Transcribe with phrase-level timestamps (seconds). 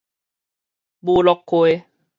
[1.01, 1.85] 武洛溪